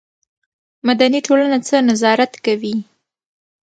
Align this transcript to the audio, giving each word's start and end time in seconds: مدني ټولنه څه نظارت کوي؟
مدني 0.87 1.19
ټولنه 1.27 1.57
څه 1.67 1.75
نظارت 1.89 2.31
کوي؟ 2.45 2.75